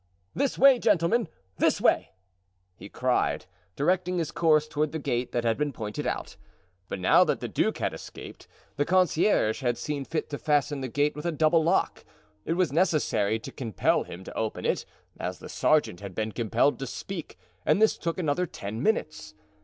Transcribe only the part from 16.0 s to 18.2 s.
been compelled to speak, and this took